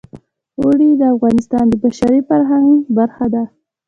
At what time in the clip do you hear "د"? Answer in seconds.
0.99-1.01, 1.69-1.73